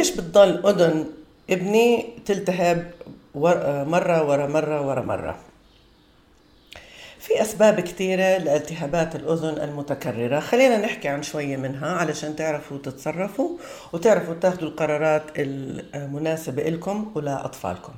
[0.00, 1.06] ليش بتضل أذن
[1.50, 2.90] ابني تلتهب
[3.34, 5.38] مرة ورا مرة ورا مرة؟
[7.18, 10.40] في أسباب كثيرة لالتهابات الأذن المتكررة.
[10.40, 13.48] خلينا نحكي عن شوية منها علشان تعرفوا تتصرفوا
[13.92, 17.92] وتعرفوا تاخذوا القرارات المناسبة لكم ولأطفالكم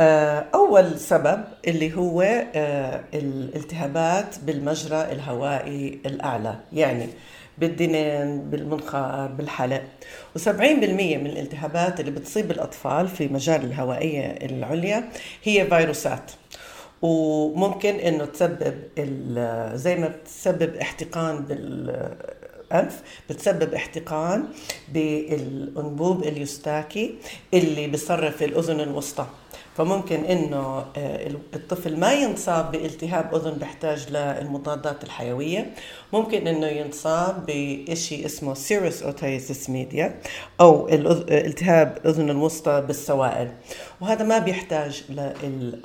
[0.00, 2.22] أول سبب اللي هو
[2.54, 6.54] آه، الالتهابات بالمجرى الهوائي الأعلى.
[6.72, 7.06] يعني
[7.58, 9.82] بالدنين بالمنخار بالحلق.
[10.38, 15.08] و70% من الالتهابات اللي بتصيب الأطفال في مجال الهوائية العليا
[15.44, 16.30] هي فيروسات.
[17.02, 18.74] وممكن إنه تسبب
[19.74, 24.44] زي ما بتسبب احتقان بالأنف بتسبب احتقان
[24.92, 27.14] بالأنبوب اليوستاكي
[27.54, 29.26] اللي بصرف الأذن الوسطى.
[29.78, 35.70] فممكن إنه آه، الطفل ما ينصاب بالتهاب أذن بيحتاج للمضادات الحيوية.
[36.12, 40.20] ممكن إنه ينصاب بشيء اسمه serous otitis media
[40.60, 43.50] أو التهاب أذن الوسطى بالسوائل.
[44.00, 45.80] وهذا ما بيحتاج لل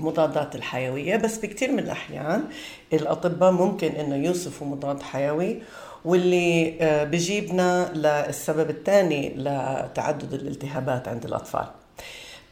[0.00, 1.16] مضادات الحيوية.
[1.16, 2.44] بس بكثير من الأحيان
[2.92, 5.62] الأطباء ممكن إنه يوصفوا مضاد حيوي
[6.04, 11.77] واللي آه، بجيبنا للسبب الثاني لتعدد الالتهابات عند الأطفال.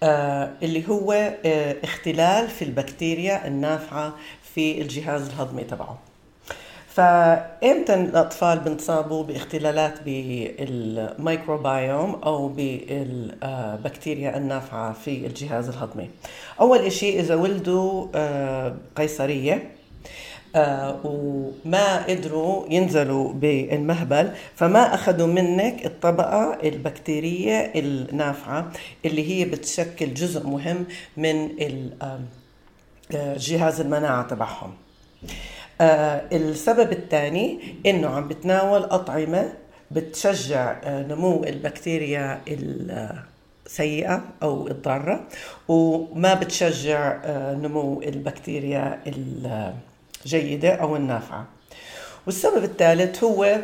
[0.02, 1.12] اللي هو
[1.44, 4.14] آه، اختلال في البكتيريا النافعة
[4.55, 5.98] في الجهاز الهضمي تبعه.
[6.88, 16.10] فإمتى الأطفال بنصابوا باختلالات بالميكروبايوم أو بالبكتيريا النافعة في الجهاز الهضمي؟
[16.60, 19.75] أول شيء إذا ولدوا آه، قيصرية
[20.55, 28.72] آه، وما قدروا ينزلوا بالمهبل فما أخذوا منك الطبقة البكتيرية النافعة
[29.05, 30.84] اللي هي بتشكل جزء مهم
[31.16, 31.50] من
[32.03, 32.20] آه،
[33.36, 34.75] جهاز المناعة تبعهم.
[35.80, 39.53] آه السبب الثاني إنه عم بتناول أطعمة
[39.91, 42.41] بتشجع آه نمو البكتيريا
[43.66, 45.28] السيئه أو الضارة
[45.69, 49.00] وما بتشجع آه نمو البكتيريا
[50.25, 51.47] الجيده أو النافعة.
[52.27, 53.59] والسبب الثالث هو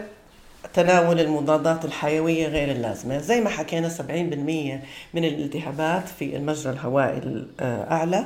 [0.74, 3.18] تناول المضادات الحيوية غير اللازمة.
[3.18, 4.82] زي ما حكينا 70%
[5.14, 8.24] من الالتهابات في المجرى الهوائي الأعلى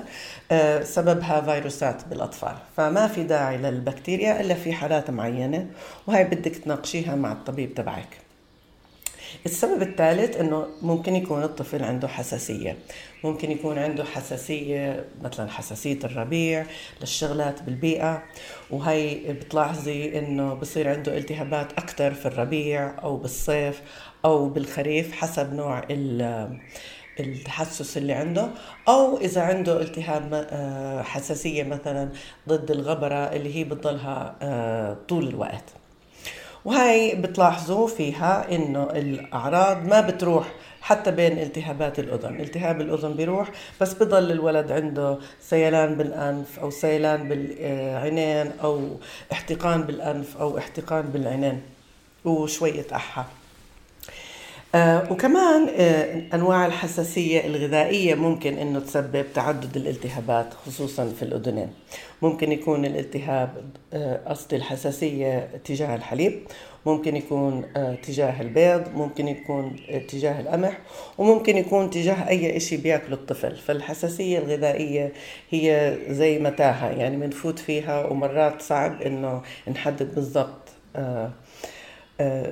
[0.51, 2.55] آه، سببها فيروسات بالأطفال.
[2.77, 5.67] فما في داعي للبكتيريا إلا في حالات معينة
[6.07, 8.26] وهي بدك تناقشيها مع الطبيب تبعك.
[9.47, 12.77] السبب الثالث إنه ممكن يكون الطفل عنده حساسية.
[13.25, 16.67] ممكن يكون عنده حساسية مثلا حساسية الربيع
[17.01, 18.23] للشغلات بالبيئة
[18.71, 23.83] وهي بتلاحظي إنه بصير عنده التهابات أكثر في الربيع أو بالصيف
[24.25, 25.83] أو بالخريف حسب نوع
[27.21, 28.49] التحسس اللي عنده.
[28.89, 32.09] أو إذا عنده التهاب آه، حساسية مثلا
[32.49, 35.65] ضد الغبرة اللي هي بتضلها آه، طول الوقت.
[36.67, 40.47] وهي بتلاحظوا فيها إنه الأعراض ما بتروح
[40.81, 42.41] حتى بين التهابات الأذن.
[42.41, 43.51] التهاب الأذن بيروح
[43.81, 48.81] بس بضل الولد عنده سيلان بالأنف أو سيلان بالعينين أو
[49.33, 51.63] احتقان بالأنف أو احتقان بالعينين
[52.25, 53.46] وشويه احا آه
[55.11, 61.69] وكمان آه أنواع الحساسية الغذائية ممكن إنه تسبب تعدد الالتهابات خصوصا في الاذنين
[62.23, 63.51] ممكن يكون الالتهاب
[63.93, 66.43] آه قصدي الحساسية تجاه الحليب
[66.87, 69.77] ممكن يكون آه، تجاه البيض ممكن يكون
[70.09, 70.79] تجاه القمح
[71.19, 73.57] وممكن يكون تجاه أي شيء بياكله الطفل.
[73.57, 75.13] فالحساسية الغذائية
[75.51, 81.31] هي زي متاهة يعني بنفوت فيها ومرات صعب إنه نحدد بالضبط آه آه،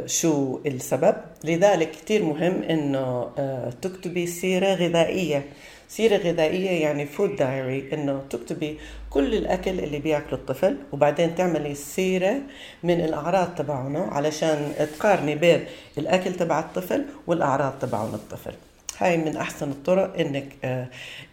[0.07, 1.15] شو السبب؟
[1.45, 5.45] لذلك كتير مهم إنه آه، تكتبي سيرة غذائية.
[5.89, 8.79] سيرة غذائية يعني food diary إنه تكتبي
[9.11, 12.37] كل الأكل اللي بياكله الطفل وبعدين تعملي سيرة
[12.83, 15.65] من الأعراض تبعونه علشان تقارني بين
[15.99, 18.53] الأكل تبع الطفل والأعراض تبعون الطفل.
[18.99, 20.87] هاي من أحسن الطرق إنك آه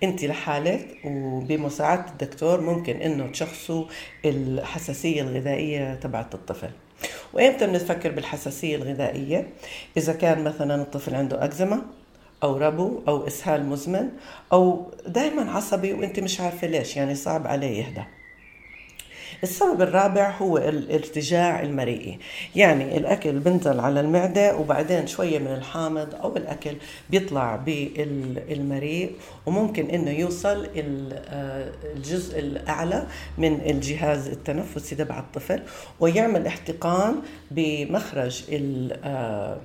[0.03, 3.85] انت لحالك وبمساعدة الدكتور ممكن إنه تشخصوا
[4.25, 6.69] الحساسية الغذائية تبعت الطفل.
[7.33, 9.47] وإمتى بنفكر بالحساسية الغذائية؟
[9.97, 11.81] إذا كان مثلا الطفل عنده أكزيما
[12.43, 14.09] أو ربو أو إسهال مزمن
[14.53, 18.03] أو دائما عصبي وانت مش عارفة ليش يعني صعب عليه يهدى
[19.43, 22.19] السبب الرابع هو الارتجاع المريئي.
[22.55, 26.75] يعني الأكل بنزل على المعدة وبعدين شوية من الحامض أو الأكل
[27.09, 29.11] بيطلع بالمريء
[29.45, 33.07] وممكن إنه يوصل آه، الجزء الأعلى
[33.37, 35.61] من الجهاز التنفسي تبع الطفل
[35.99, 37.15] ويعمل احتقان
[37.51, 38.43] بمخرج
[39.03, 39.57] آه،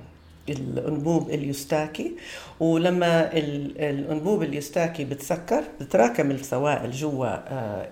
[0.49, 2.11] الأنبوب اليوستاكي.
[2.59, 7.87] ولما الأنبوب اليوستاكي بتسكر بتراكم السوائل جوا آه،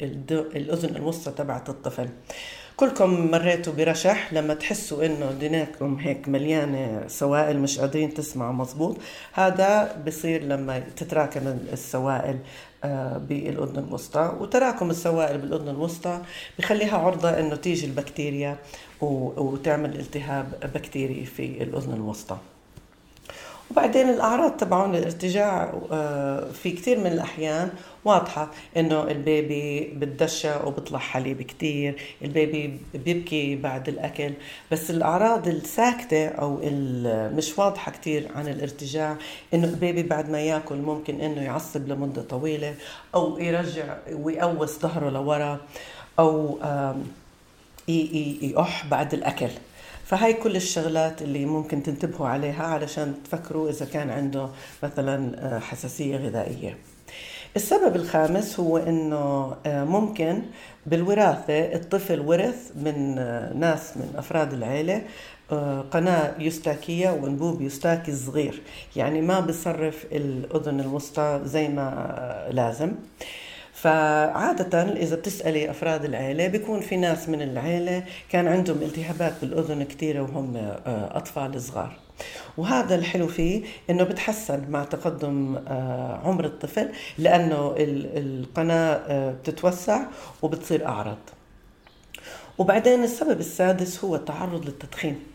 [0.00, 2.08] الأذن الوسطى تبعت الطفل.
[2.76, 8.96] كلكم مريتوا برشح لما تحسوا إنه دناكم هيك مليانة سوائل مش قادرين تسمعوا مزبوط.
[9.32, 11.40] هذا بصير لما تتراكم
[11.72, 12.38] السوائل
[12.84, 14.36] آه، بالأذن الوسطى.
[14.40, 16.22] وتراكم السوائل بالأذن الوسطى
[16.58, 18.56] بخليها عرضة إنه تيجي البكتيريا
[19.00, 22.36] وتعمل التهاب بكتيري في الأذن الوسطى.
[23.70, 27.70] وبعدين الأعراض تبعون الارتجاع آه، في كثير من الأحيان
[28.04, 34.32] واضحة إنه البيبي بتدشى وبطلع حليب كتير البيبي بيبكي بعد الأكل.
[34.72, 36.60] بس الأعراض الساكتة أو
[37.36, 39.16] مش واضحة كتير عن الارتجاع
[39.54, 42.74] إنه البيبي بعد ما ياكل ممكن إنه يعصب لمدة طويلة
[43.14, 45.60] أو يرجع ويقوس ظهره لورا
[46.18, 46.58] أو
[47.88, 49.50] يقح بعد الأكل.
[50.04, 54.48] فهي كل الشغلات اللي ممكن تنتبهوا عليها علشان تفكروا إذا كان عنده
[54.82, 56.78] مثلا آه، حساسية غذائية.
[57.56, 60.42] السبب الخامس هو إنه آه، ممكن
[60.86, 65.02] بالوراثة الطفل ورث من آه، ناس من أفراد العيلة
[65.90, 68.62] قناة يستاكية وانبوب يستاكي صغير.
[68.96, 72.92] يعني ما بصرف الأذن الوسطى زي ما لازم.
[73.74, 80.22] فعادة إذا بتسألي أفراد العيلة بيكون في ناس من العيلة كان عندهم التهابات بالأذن كثيرة
[80.22, 81.96] وهم آه، أطفال صغار.
[82.56, 86.88] وهذا الحلو فيه إنه بتحسن مع تقدم آه، عمر الطفل
[87.18, 90.02] لأنه القناة آه، بتتوسع
[90.42, 91.18] وبتصير اعرض
[92.58, 95.33] وبعدين السبب السادس هو التعرض للتدخين.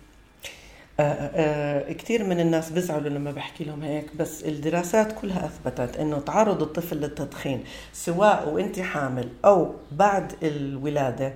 [1.89, 6.97] كثير من الناس بيزعلوا لما بحكي لهم هيك بس الدراسات كلها أثبتت إنه تعرض الطفل
[6.97, 7.63] للتدخين
[7.93, 11.33] سواء وأنت حامل أو بعد الولادة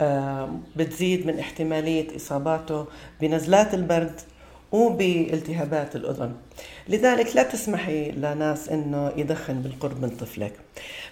[0.00, 2.86] آه، بتزيد من احتمالية إصاباته
[3.20, 4.20] بنزلات البرد
[4.72, 6.32] وبالتهابات الأذن.
[6.88, 10.52] لذلك لا تسمحي لناس أنه يدخن بالقرب من طفلك.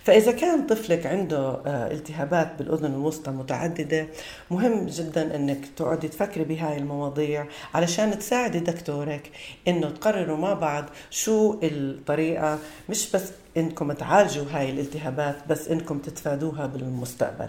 [0.04, 4.06] فإذا كان طفلك عنده آه، التهابات بالأذن الوسطى متعددة
[4.50, 9.30] مهم جدا أنك تقعدي تفكري بهاي المواضيع علشان تساعدي دكتورك
[9.68, 12.58] أنه تقرروا مع بعض شو الطريقة.
[12.88, 17.48] مش بس إنكم تعالجوا هاي الالتهابات بس إنكم تتفادوها بالمستقبل.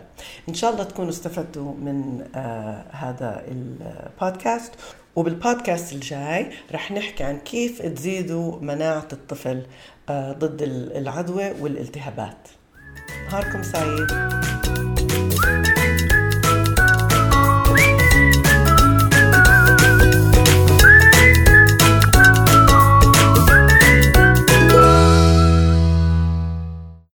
[0.49, 4.71] إن شاء الله تكونوا استفدتوا من آه هذا البودكاست
[5.17, 9.65] وبالبودكاست الجاي رح نحكي عن كيف تزيدوا مناعة الطفل
[10.09, 10.61] آه ضد
[10.95, 12.47] العدوى والالتهابات.
[13.31, 14.86] نهاركم سعيد.